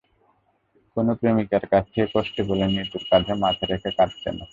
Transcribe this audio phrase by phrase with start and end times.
[0.97, 4.45] কোনো প্রেমিকার কাছ থেকে কষ্ট পেলে নিতুর কাঁধে মাথা রেখে কাঁদতেনও।